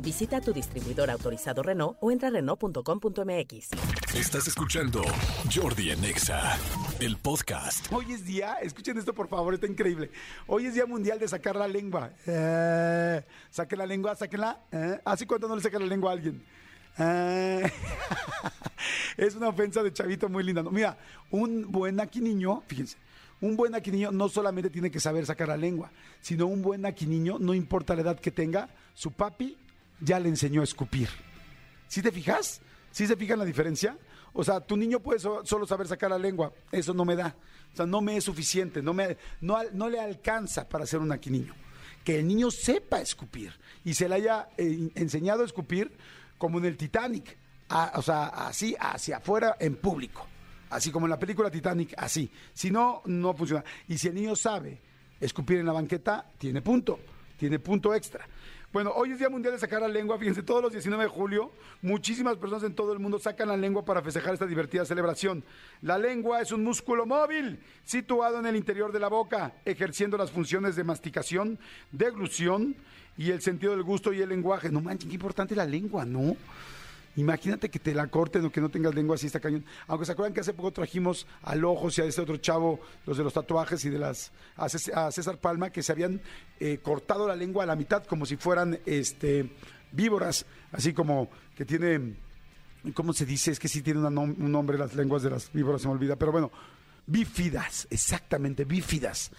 [0.00, 3.70] Visita tu distribuidor autorizado Renault o entra a Renault.com.mx.
[4.14, 5.02] Estás escuchando
[5.52, 6.56] Jordi en Exa,
[7.00, 7.92] el podcast.
[7.92, 10.12] Hoy es día, escuchen esto por favor, está increíble.
[10.46, 12.12] Hoy es día mundial de sacar la lengua.
[12.26, 14.60] Eh, saquen la lengua, sáquenla.
[14.70, 15.00] Eh.
[15.04, 16.44] ¿Hace cuánto no le saca la lengua a alguien?
[16.96, 17.68] Eh.
[19.16, 20.62] es una ofensa de chavito muy linda.
[20.62, 20.96] No, mira,
[21.32, 22.98] un buen aquí niño, fíjense,
[23.40, 25.90] un buen aquí niño no solamente tiene que saber sacar la lengua,
[26.20, 29.58] sino un buen aquí niño, no importa la edad que tenga, su papi
[30.00, 31.08] ya le enseñó a escupir.
[31.88, 32.60] ¿Sí te fijas?
[32.90, 33.96] ¿Sí se fijan la diferencia?
[34.32, 37.34] O sea, tu niño puede so- solo saber sacar la lengua, eso no me da.
[37.72, 41.12] O sea, no me es suficiente, no, me, no, no le alcanza para ser un
[41.12, 41.54] aquí niño.
[42.04, 43.52] Que el niño sepa escupir
[43.84, 45.92] y se le haya eh, enseñado a escupir
[46.38, 47.36] como en el Titanic,
[47.94, 50.26] o sea, así hacia afuera en público.
[50.70, 52.30] Así como en la película Titanic, así.
[52.52, 53.64] Si no, no funciona.
[53.88, 54.80] Y si el niño sabe
[55.20, 57.00] escupir en la banqueta, tiene punto,
[57.38, 58.26] tiene punto extra.
[58.70, 60.18] Bueno, hoy es Día Mundial de Sacar la Lengua.
[60.18, 63.82] Fíjense, todos los 19 de julio, muchísimas personas en todo el mundo sacan la lengua
[63.82, 65.42] para festejar esta divertida celebración.
[65.80, 70.30] La lengua es un músculo móvil situado en el interior de la boca, ejerciendo las
[70.30, 71.58] funciones de masticación,
[71.92, 72.76] deglución
[73.16, 74.68] y el sentido del gusto y el lenguaje.
[74.68, 76.36] No manchen, qué importante la lengua, ¿no?
[77.18, 79.64] Imagínate que te la corten o que no tengas lengua así está cañón.
[79.88, 83.16] Aunque se acuerdan que hace poco trajimos al ojo y a este otro chavo, los
[83.18, 86.20] de los tatuajes y de las a Cés- a César Palma, que se habían
[86.60, 89.50] eh, cortado la lengua a la mitad como si fueran este
[89.90, 92.14] víboras, así como que tiene,
[92.94, 93.50] ¿cómo se dice?
[93.50, 96.30] Es que sí tiene un nombre las lenguas de las víboras, se me olvida, pero
[96.30, 96.52] bueno,
[97.08, 99.30] bífidas, exactamente, bífidas.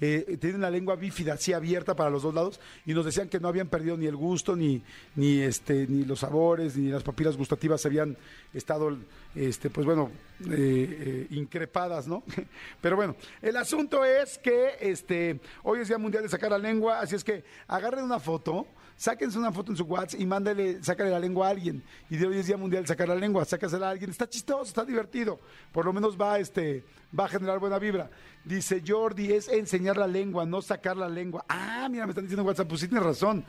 [0.00, 3.40] Eh, tienen la lengua bífida, así abierta para los dos lados, y nos decían que
[3.40, 4.82] no habían perdido ni el gusto, ni,
[5.16, 8.16] ni, este, ni los sabores, ni las papilas gustativas habían
[8.52, 8.96] estado,
[9.34, 10.10] este, pues bueno,
[10.50, 12.22] eh, eh, increpadas, ¿no?
[12.80, 17.00] Pero bueno, el asunto es que este, hoy es Día Mundial de Sacar la Lengua,
[17.00, 21.10] así es que agarren una foto, sáquense una foto en su WhatsApp y mándale, sácale
[21.10, 21.82] la lengua a alguien.
[22.10, 24.10] Y de hoy es Día Mundial de Sacar la Lengua, sácasela a alguien.
[24.10, 25.40] Está chistoso, está divertido.
[25.72, 26.84] Por lo menos va, este,
[27.18, 28.10] va a generar buena vibra.
[28.44, 31.44] Dice Jordi, es enseñar la lengua, no sacar la lengua.
[31.48, 33.44] Ah, mira, me están diciendo en WhatsApp, pues sí tienes razón.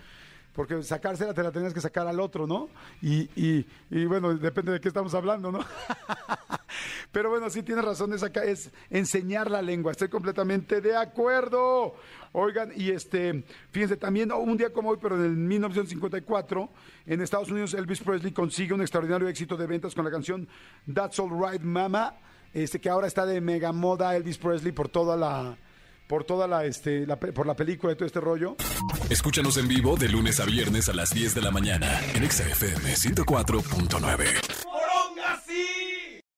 [0.53, 2.69] Porque sacársela te la tenías que sacar al otro, ¿no?
[3.01, 5.59] Y, y, bueno, depende de qué estamos hablando, ¿no?
[7.11, 9.91] Pero bueno, sí tienes razón, es, acá, es enseñar la lengua.
[9.91, 11.95] Estoy completamente de acuerdo.
[12.31, 16.69] Oigan, y este, fíjense, también oh, un día como hoy, pero en el 1954,
[17.05, 20.47] en Estados Unidos, Elvis Presley consigue un extraordinario éxito de ventas con la canción
[20.93, 22.13] That's All Right Mama,
[22.55, 25.57] este, que ahora está de mega moda Elvis Presley por toda la,
[26.07, 28.55] por toda la, este, por la película y todo este rollo.
[29.09, 32.43] Escúchanos en vivo de lunes a viernes a las 10 de la mañana en Exa
[32.43, 34.54] FM 104.9.